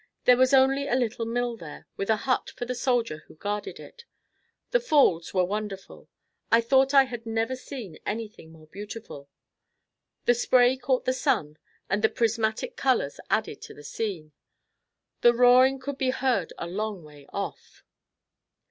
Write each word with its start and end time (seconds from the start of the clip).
There 0.25 0.35
was 0.35 0.51
only 0.51 0.87
a 0.87 0.95
little 0.95 1.27
mill 1.27 1.55
there, 1.55 1.85
with 1.95 2.09
a 2.09 2.15
hut 2.25 2.49
for 2.57 2.65
the 2.65 2.73
soldier 2.73 3.23
who 3.27 3.35
guarded 3.35 3.79
it. 3.79 4.05
The 4.71 4.79
Falls 4.79 5.31
were 5.31 5.43
wonderful. 5.45 6.09
I 6.51 6.59
thought 6.59 6.91
I 6.95 7.03
had 7.03 7.27
never 7.27 7.55
seen 7.55 7.99
anything 8.03 8.51
more 8.51 8.65
beautiful. 8.65 9.29
The 10.25 10.33
spray 10.33 10.75
caught 10.75 11.05
the 11.05 11.13
sun 11.13 11.59
and 11.87 12.01
the 12.03 12.09
prismatic 12.09 12.75
colors 12.75 13.19
added 13.29 13.61
to 13.61 13.75
the 13.75 13.83
scene. 13.83 14.31
The 15.21 15.35
roaring 15.35 15.77
could 15.79 15.99
be 15.99 16.09
heard 16.09 16.51
a 16.57 16.65
long 16.65 17.03
way 17.03 17.27
off. 17.31 17.83